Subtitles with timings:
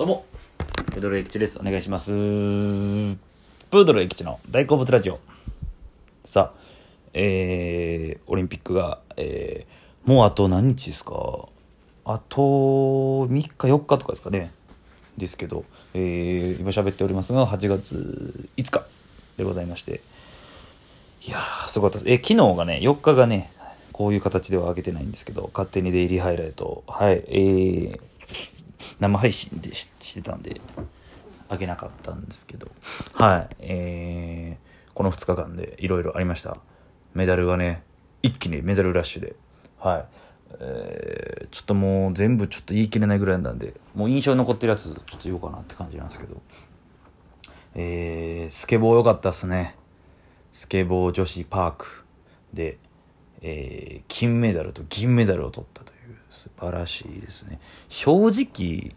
[0.00, 0.24] どうも、
[0.86, 1.58] プードルエキチです。
[1.60, 2.06] お願いします。
[2.10, 3.16] プー
[3.84, 5.20] ドルエキチの大好物ラジオ。
[6.24, 6.60] さあ、
[7.12, 11.50] えー、オリンピックが、えー、もうあと何日ですか？
[12.06, 14.52] あと3日4日とかですかね。
[15.18, 18.86] ですけど、えー、今喋っておりますが、8月5日
[19.36, 20.00] でございまして。
[21.26, 22.10] いやー、すごかったです。
[22.10, 23.52] え、昨日がね、4日がね、
[23.92, 28.00] こういう形では上げてないんですけど、勝手にデイリーハイライト、はい、えー、
[28.98, 30.60] 生配信でしてたんで、
[31.48, 32.68] あげなかったんですけど、
[33.14, 36.58] はい、えー、この2日間でいろいろありました。
[37.14, 37.82] メダルがね、
[38.22, 39.34] 一気にメダルラッシュで、
[39.78, 40.04] はい、
[40.60, 46.40] えー、ちょっともう全部ちょっと言い切れないぐらいなんで、もう印象に残ってるやつ、ちょっと言おうかなって感じなんですけど、
[47.74, 49.76] えー、スケボー良かったっすね。
[50.52, 52.04] スケボー女子パーク
[52.52, 52.78] で、
[53.42, 56.16] えー、金メダルと銀メダルを取ったという。
[56.30, 57.60] 素晴らしいですね。
[57.88, 58.94] 正直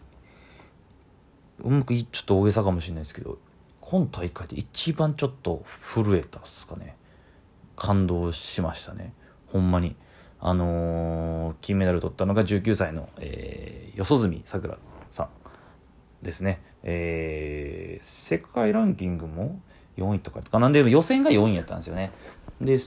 [1.59, 3.37] うまくちょっと大げさかもしれないですけど
[3.81, 6.95] 今大会で一番ちょっと震えたっすかね。
[7.75, 9.13] 感動しましたね。
[9.47, 9.95] ほんまに。
[10.45, 14.77] あのー、金メダル取ったのが19歳の、えー、四十住さくら
[15.09, 15.29] さん
[16.21, 16.61] ですね。
[16.83, 19.61] えー、世界ランキングも
[19.95, 22.11] 4位とかかなんで予選が4位やったんですよね。
[22.59, 22.77] で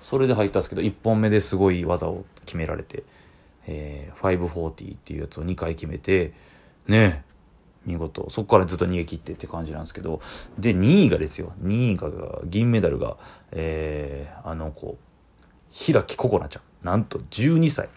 [0.00, 3.02] それで入ったんですけど1本目ですごい技を決められて、
[3.70, 6.32] えー、540っていうやつを2回決めて
[6.88, 7.24] ね
[7.86, 8.28] 見事。
[8.28, 10.20] そこからずっと逃げ切ってって感じなんですけど。
[10.58, 11.52] で2位がですよ。
[11.62, 12.10] 2位が
[12.44, 13.16] 銀メダルが、
[13.52, 14.98] えー、あの子
[15.70, 16.62] 平木心那ちゃん。
[16.86, 17.88] なんと12歳。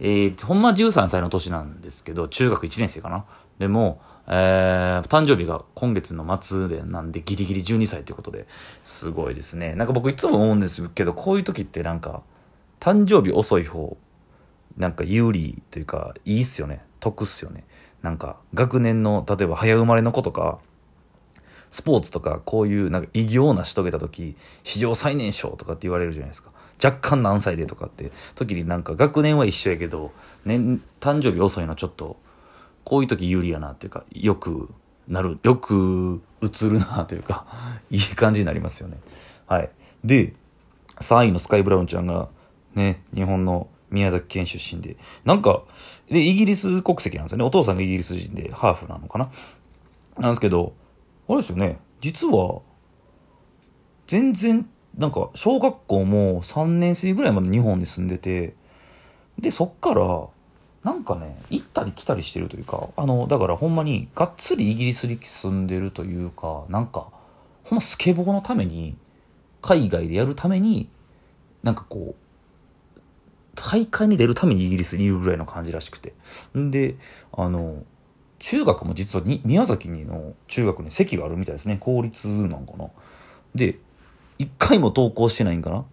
[0.00, 3.24] えー、ほんま13歳の年なんですけど中学1年生かな。
[3.58, 4.00] でも
[4.32, 8.46] えー、誕生日が今月の末でなんでギリギリ12歳ということで
[8.84, 9.74] すごいですね。
[9.74, 12.22] なんか僕いつも思うんですけど、こういう時ってなんか、
[12.78, 13.96] 誕生日遅い方、
[14.80, 16.82] なんか有利というか、いいっすよね。
[17.00, 17.64] 得っすよね。
[18.02, 20.58] なんか、学年の、例えば早生まれの子とか、
[21.70, 26.50] スポーツとかこういうなんか偉業を成し遂げた時、史上最年少とかって言われるじゃないですか。
[26.82, 30.12] 若干何歳でとかって時になんか学年は一緒やけど、
[30.46, 32.16] 年、誕生日遅いのちょっと、
[32.84, 34.70] こういう時有利やなっていうか、よく
[35.08, 37.44] なる、よく映るなというか、
[37.90, 38.98] いい感じになりますよね。
[39.46, 39.70] はい。
[40.02, 40.32] で、
[41.00, 42.28] 3位のスカイ・ブラウンちゃんが、
[42.74, 45.62] ね、日本の宮崎県出身で、なんか、
[46.08, 47.44] で、イギリス国籍なんですよね。
[47.44, 49.30] お父さんがイギリス人で、ハーフなのかな。
[50.18, 50.74] なんですけど、
[51.28, 52.60] あれですよね、実は、
[54.06, 58.54] 全然、なんか、小学校も3年生ぐらいまで日本に住んでて、
[59.38, 60.28] で、そっから、
[60.84, 67.08] なんかね行ったり来たりしてるというかあのだからほんまにがっつりイギリスに住んでるというかなんか
[67.64, 68.96] ほんまスケボーのために
[69.60, 70.88] 海外でやるために
[71.62, 72.29] なんかこう
[73.62, 76.14] 大会に出るためにイギリスにいるぐらいの感じらしくて。
[76.56, 76.96] んで
[77.32, 77.84] あの
[78.38, 81.76] 中学も実はに宮崎にの中学に席があるみたいですね。
[81.78, 82.88] 公立なんかな。
[83.54, 83.78] で
[84.38, 85.84] 一回も登校してないんかな。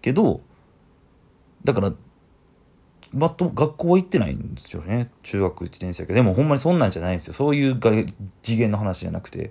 [0.00, 0.40] けど
[1.64, 1.92] だから
[3.12, 5.10] まと学校は行ってないんですよね。
[5.24, 6.14] 中学1年生けど。
[6.14, 7.32] でもほんまにそんなんじゃないんですよ。
[7.32, 7.80] そういう
[8.42, 9.50] 次元の話じゃなくて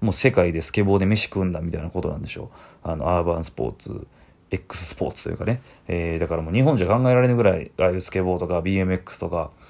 [0.00, 2.52] もう世界でスケボーで飯食うんだみたいなことなんでしょ
[2.84, 2.88] う。
[2.88, 4.06] あのアーバンスポーツ。
[4.50, 9.68] X スポーツというかね、えー、だからもう日本じゃ考えられないぐらいああいうスケボーとか BMX とかっ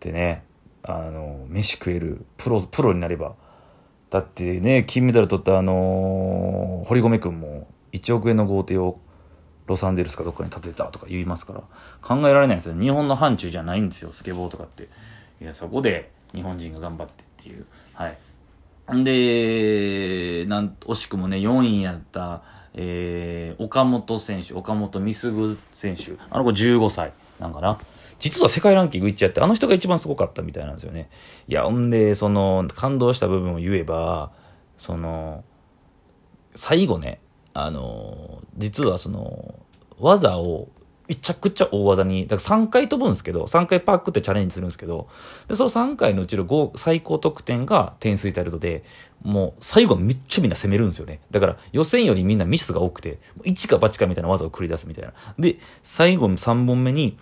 [0.00, 0.44] てね
[0.82, 3.34] あの飯食えるプロプロになれば。
[4.10, 9.00] だってね金メダル取ったあのー、堀米君も1億円の豪邸を
[9.66, 11.62] ロサンゼルスかどっかに建てたとか言いますから。
[12.00, 14.88] 考えられないですよ日本の範疇じゃないんですよスケボーとかって。
[15.40, 17.66] いやそこで日本人が頑張ってっていう。
[17.94, 18.96] はい。
[18.96, 22.42] んでなん惜しくもね4位やった
[22.74, 26.12] えー、岡本選手岡本美鈴選手。
[26.30, 27.78] あの子15歳なんかな。
[28.18, 31.08] 実は世界ランキングいっちゃってあの人が一番すごかったみたいなんですよね。
[31.48, 34.32] いやほんでその感動した部分を言えば
[34.76, 35.44] その
[36.54, 37.20] 最後ね
[37.54, 39.54] あの、実はその、
[40.00, 40.68] 技を
[41.06, 45.08] めちゃくちゃ大技に、だから3回飛ぶんですけど、3回パックってチャレンジするんですけど、
[45.48, 48.84] で、その3回のうちの5、最高得点が点数イタルトで、
[49.22, 51.20] もう最後めっちゃみんな攻めるんですよね。
[51.30, 55.12] だから予選よりみんなミスが多くて、1か8かみたいな技を繰り出すみたいな。
[55.38, 57.18] で、最後3本目に、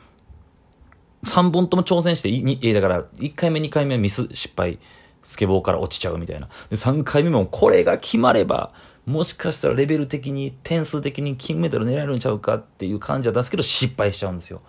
[1.25, 4.79] 3本とも挑戦して、えだから1回目2回目はミス失敗、
[5.23, 6.49] スケボーから落ちちゃうみたいな。
[6.69, 8.73] で、3回目もこれが決まれば、
[9.07, 14.63] もしかしたらレベル的に点数的に金メダル狙えるんちゃうかっていう感じだったんですけど失敗しちゃうんですよ。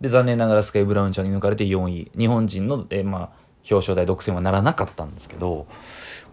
[0.00, 2.10] で残念ながらスカイ・ブラウンちゃんに抜かれて4位。
[2.16, 5.66] 日本人の、え、まあ、表彰台独占はならなかったんですけど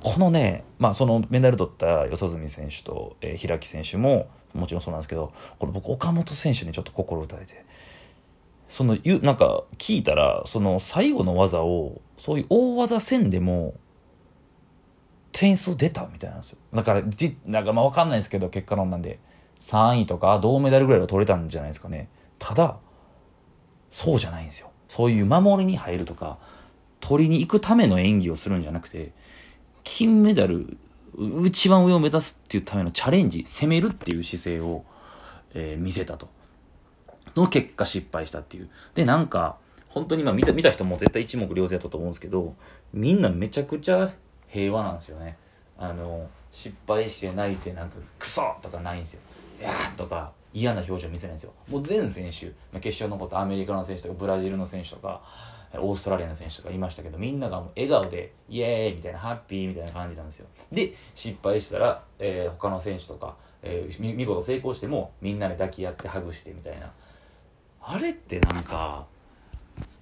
[0.02, 7.66] このね、まあ、そのメダル取った四十住選手と、えー、平木選手ももちろんそうなんですけどこれ僕岡本選手にちょっと心打たれて
[8.70, 13.74] そのゆなんか聞いたらその最後の技をそういう大技戦でも
[15.34, 16.58] 点数出たみたいなんですよ。
[16.74, 19.20] だからじなんかまあ分かんないですけど結果論なんで。
[19.64, 22.10] 3位とか銅メダルぐらいは取れたんじゃないですかね。
[22.38, 22.78] ただ
[23.92, 24.72] そうじゃないんですよ。
[24.90, 26.38] そういう守りに入るとか
[27.00, 29.14] 取りに行くための演技をするんじゃなくて
[29.84, 30.78] 金メダル
[31.46, 34.84] 一番上を目指すっていうためのチャレンジ攻めるっていう姿勢を、
[35.54, 36.28] えー、見せたと。
[37.36, 38.70] の結果失敗したっていう。
[38.96, 39.58] でなんか
[39.88, 42.56] 本当にまあ見た見た人も絶対一目瞭然だったと思うんですけど
[42.92, 44.14] みんなめちゃくちゃ
[44.54, 45.36] 平和なんですよね。
[45.78, 49.22] あの失敗して泣いてなんかクソとかないんですよ。
[49.60, 51.54] いやーとか嫌な表情見せないんですよ。
[51.70, 55.22] もう全選手、ま、決勝残ったアメリカの選手とかブラジルの選手とか
[55.74, 60.48] オーストラリアの選手とかいましたけどみんながもう笑顔でイエーイみたいなハッピーみたいな感じなんですよ。
[60.72, 66.92] で失敗したら、えー、他の選手とか、えー、見事成功してもみんなで抱き合ってハグしてみたいな。
[67.86, 69.08] あれってなんか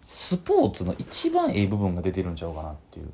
[0.03, 3.11] スポーツの一番ええ部分が出てるんちゃうかなっていう。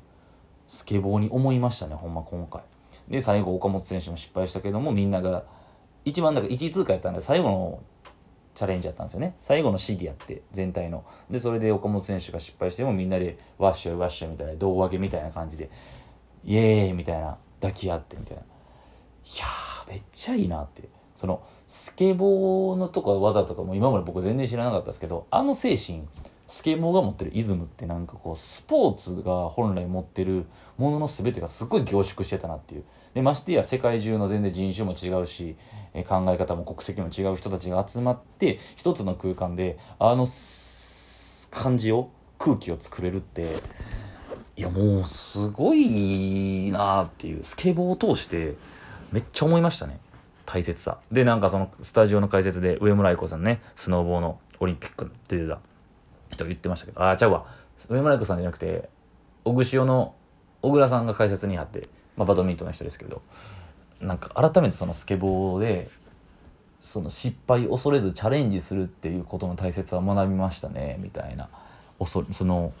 [0.68, 2.62] スケボーに思いましたねほんま今回。
[3.08, 5.44] で最後岡本選手も失敗したけどもみんなが
[6.04, 7.82] 一番だから1位通過やったんで最後の
[8.54, 9.36] チャレンジやったんですよね。
[9.40, 11.04] 最後の試技やって全体の。
[11.30, 15.70] でそれで岡本選手が失敗してもみんなでワッシャワッシャみたいな胴上げみたいな感じで
[16.44, 18.42] イエーイみたいな抱き合ってみたいな。
[18.42, 18.46] い
[19.38, 20.88] やーめっちゃいいなって。
[21.16, 26.06] そのスケボーのとか技とかも今まで僕全然知らなかったですけどあの精神
[26.48, 30.46] スケボーが持ってるイズムってなんかこうスポーツが本来持ってる
[30.78, 32.84] ものの全てがすごい凝縮してたなっていう。
[33.12, 35.56] でましてや世界中の全然人種も違うし
[35.92, 40.26] え考え方も国籍も違う人たちが集まって一つの空間であの
[41.50, 43.56] 感じを空気を作れるって
[44.56, 48.54] いやもうすごいなっていうスケボーを通して
[49.12, 50.00] めっちゃ思いましたね。
[50.46, 50.98] 大切さ。
[51.12, 55.60] でなんかそのスタジオの解説で上村愛子さんねスノーボーのオリンピック出てた。
[56.36, 57.46] と言ってましたけど、あ、ちゃうわ。
[57.88, 58.88] 上村子さんじゃなくて、
[59.44, 60.14] 小串の
[60.62, 63.22] 小倉さんが解説にあって、まあ、バドミントンの人ですけど、
[64.00, 65.88] なんか改めてそのスケボーで、
[66.80, 71.48] その失敗恐れずチャレンジするっていうことの大切さを学びましたね、みたいな。
[72.04, 72.72] そその、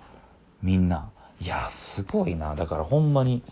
[0.62, 1.10] みんな。
[1.40, 2.54] いや、すごいな。
[2.54, 3.42] だからほんまに、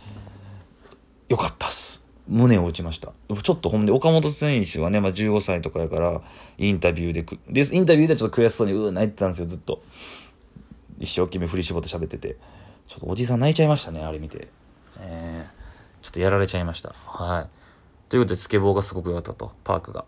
[1.28, 1.85] よかったっす。
[2.28, 3.12] 胸を打ちました。
[3.42, 6.20] ちょっとほんで、岡本選手はね、まあ、15歳とかやから、
[6.58, 9.82] インタビューでく、で、インタビューでちょっと悔しそうに、うー泣いてたんですよ、ずっと。
[10.98, 12.36] 一生懸命振り絞って喋ってて。
[12.88, 14.48] ちょっとおじさん泣いちゃいましたね、あれ見て。
[14.98, 16.94] えー、ちょっとやられちゃいました。
[17.06, 17.48] はい。
[18.08, 20.04] ということで、スケボーがすごく良かったと、パークが。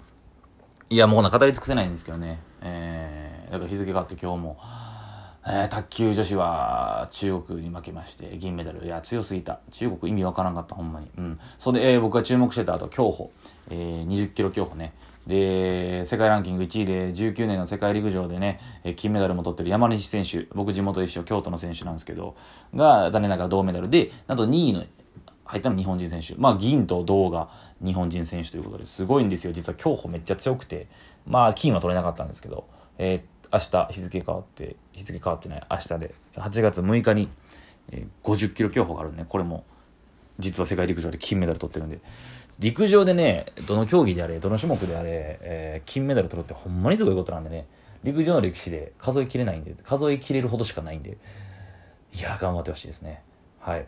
[0.90, 2.40] いや、もうな、語り尽くせないんですけどね。
[2.62, 4.58] えー、だから日付があって今日も、
[5.50, 9.60] えー、卓球女子は中国に負けまして銀メダルいや強すぎた。
[9.72, 11.10] 中国意味わからんかったほんまに。
[11.16, 11.40] うん。
[11.58, 13.32] それで、えー、僕が注目してたあと競歩、
[13.70, 14.92] えー、20キロ競歩ね。
[15.26, 18.60] で世界ランキング1位で19年の世界陸上でね
[18.96, 20.46] 金メダルも取ってる山西選手。
[20.54, 22.36] 僕地元一緒京都の選手なんですけど
[22.74, 23.88] が残念ながら銅メダル。
[23.88, 24.84] でなんと2位の
[25.44, 26.34] 入ったの日本人選手。
[26.36, 27.48] まあ銀と銅が
[27.82, 29.54] 日本人選手ということですごいんですよ。
[29.54, 30.88] 実は競歩めっちゃ強くて。
[31.26, 32.66] まあ金は取れなかったんですけど。
[32.98, 36.14] えー、明日日付変わって日付変わってない明日で。
[36.34, 37.28] 8月6日に、
[37.90, 39.64] え、50キロ競歩があるんでこれも
[40.38, 42.00] 実は世界陸上で金メダル取ってるんで。
[42.58, 47.66] 陸上でねどの競技であれどの種目であれ、えー、金メダル取るってほんまにすごいことなんでね。
[48.04, 51.18] 陸上の歴史で数えきれないんで数えきれるほどしかないんで。
[52.14, 53.22] いや頑張ってほしいですね。
[53.60, 53.86] はい。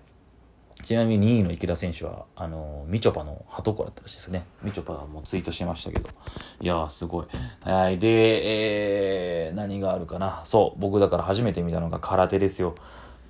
[0.83, 4.45] ちなみに2位の池田選手は、あの、みちょぱのハトコだったらしいですね。
[4.63, 6.09] みちょぱがもうツイートしてましたけど。
[6.61, 7.27] いやー、すごい。
[7.65, 7.99] はい。
[7.99, 10.43] で、えー、何があるかな。
[10.45, 12.75] そう、僕だから初めて見たのが空手ですよ。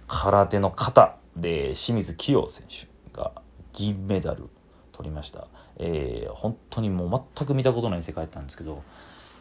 [0.06, 3.32] 空手の型で、清水希容選手が
[3.72, 4.48] 銀メダル
[4.92, 5.48] 取りました。
[5.76, 8.82] えー、本当にもう全く見たことない世界だったんですけど、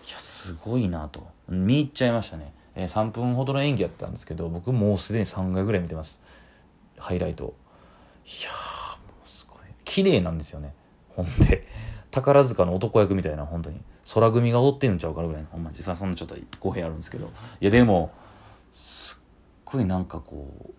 [0.07, 1.27] いや、すごいなと。
[1.47, 2.53] 見入っちゃいましたね。
[2.75, 6.21] えー、3分ほどの演技やったんですけど、僕もうすでに3回ぐらい見てます。
[6.97, 7.53] ハイライト。
[8.29, 8.51] いや
[9.07, 9.59] もうすごい。
[9.83, 10.73] 綺麗なんですよね。
[11.09, 11.67] ほんで。
[12.11, 13.81] 宝塚の男役みたいな本当に。
[14.13, 15.41] 空組が踊ってんちゃうからぐらい。
[15.41, 17.31] のほんま実際そんなちょっと語弊あるんですけど。
[17.59, 18.11] いやでも
[18.71, 19.23] すっ
[19.65, 20.73] ごいなんかこう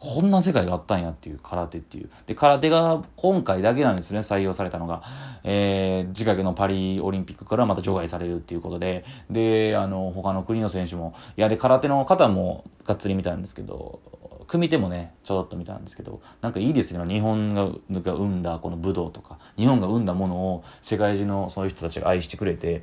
[0.00, 2.10] こんな世界があったんやっていう空手っていう。
[2.26, 5.02] で、空手が今回だけなんですね、採用されたのが。
[5.42, 14.00] えー、次回のパリオリンピックからまた除外されるっていうことで、で、あの、他の国の選手も、いや、で、空手の方もがっつり見たんですけど、
[14.46, 17.04] 組手もね、ちょろっと見たんですけど、なんかいいですよ。
[17.04, 22.82] 日本が生んだこの武道とか、日本が生んだものを世界中のそういう人たちが愛してくれて、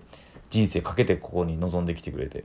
[0.50, 2.44] 人生かけてここに臨んできてくれて。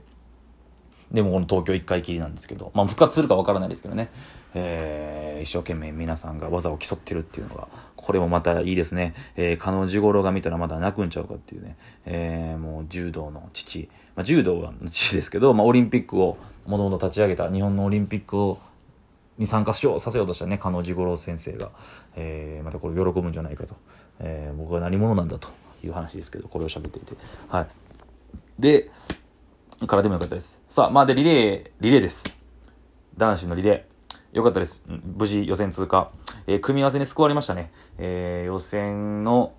[1.11, 4.09] でもこの東京1回きりなんですけど、まあ復活するかわからないですけどね、
[4.53, 9.13] えー、一生懸命皆さんが技を競ってるっていうのが、これもまたいいですね。
[9.35, 11.75] えー、加納治五郎が見たらまだ泣くんちゃうかっていうね、
[12.05, 18.59] えー、もう柔道の父、まあ、柔道は父ですけど、まあオリンピックをもともと立ち上げた日本のオリンピックを
[19.37, 21.71] に参加しようさせようとしたね加納治五郎先生が、
[22.15, 23.75] えー、またこれ喜ぶんじゃないかと、
[24.19, 25.49] えー、僕は何者なんだと
[25.83, 27.15] いう話ですけどこれを喋っていて。
[27.49, 27.67] はい。
[28.59, 28.91] で
[29.87, 30.61] からでもよかったです。
[30.69, 32.23] さあ、まあで、リレー、リレーです。
[33.17, 34.37] 男子のリレー。
[34.37, 34.85] よかったです。
[34.87, 36.11] 無事予選通過。
[36.47, 37.71] えー、組み合わせに救われましたね。
[37.97, 39.53] えー、予選の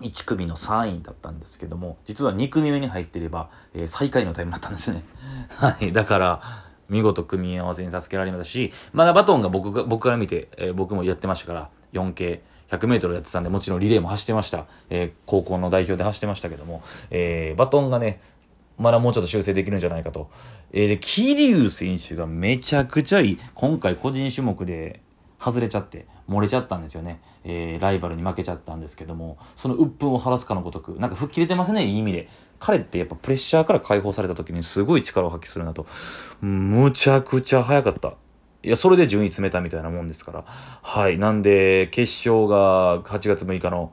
[0.00, 5.02] 1組の3位だったんですけども、実は2組目に入っていれば、えー、最下位のタイムだったんですね。
[5.50, 5.92] はい。
[5.92, 6.40] だから、
[6.88, 14.66] 見事組み合わせに助けられましたし、まだバトンが僕が、僕から見て、えー、僕もやってましたから、4系、100メートルやってたんで、もちろんリレーも走ってました。
[14.90, 18.20] えー、高校の代表で走ってましたけども、えー、バトンがね、
[18.80, 20.30] まだもうちょっと修正できるんじゃないかと。
[20.72, 23.38] えー、で、桐生選手がめちゃくちゃいい。
[23.54, 25.02] 今回個人種目で
[25.38, 27.20] 外れちゃって、漏れちゃったんですよね。
[27.44, 32.28] えー、ライバルに負けちゃったんですけども、その鬱憤を晴らすかのごとく、なんか吹っ切れてますね、いい意味で。
[32.58, 35.86] 彼ってやっぱプレッシャーから解放された時にすごい力を発揮するなと。
[36.40, 38.14] むちゃくちゃ速かった。
[38.62, 40.44] いや、それで順位詰めたみたいなもんですから。
[40.46, 41.18] はい。
[41.18, 43.92] なんで、決勝が8月6日の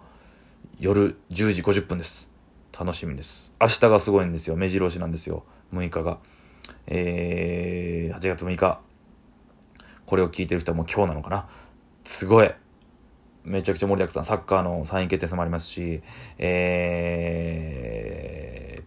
[0.79, 2.37] 夜10時50分です。
[2.79, 3.53] 楽しみです。
[3.60, 4.55] 明日がすごいんですよ。
[4.55, 5.43] 目白押しなんですよ。
[5.74, 6.19] 6日が。
[6.86, 8.79] えー、8月6日。
[10.05, 11.50] これを聞いてる人はもう今日なのかな。
[12.03, 12.51] すごい。
[13.43, 14.25] めちゃくちゃ盛りだくさん。
[14.25, 16.03] サッカーの3位決定戦もありますし、
[16.38, 17.24] え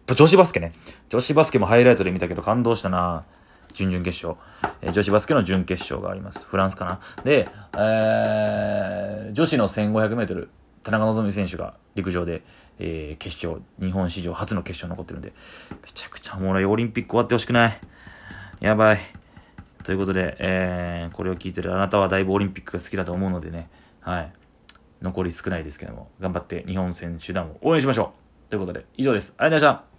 [0.07, 0.73] ー、女子バスケね。
[1.09, 3.25] 女子バスケもハイライトで見たけど感動したな。
[3.73, 4.41] 準々決勝。
[4.83, 6.47] えー、女子バスケの準決勝があります。
[6.47, 7.01] フランスかな。
[7.25, 10.49] で、えー、女子の1500メートル。
[10.83, 12.43] 田中希実選手が陸上で、
[12.79, 15.33] えー、決勝、日本史上初の決勝残ってるんで、
[15.83, 16.65] めちゃくちゃおもろい。
[16.65, 17.81] オリンピック終わってほしくない。
[18.61, 18.99] やばい。
[19.85, 23.69] ということで、えー、これを聞いてるあなたはだいぶオリンピックが好きだと思うのでね、
[24.01, 24.33] はい。
[25.03, 28.13] 残り少ないですけども、頑張って日本選手団を応援しましょ
[28.49, 28.51] う。
[28.51, 29.35] ということで、以上です。
[29.39, 29.90] ありがとうございました。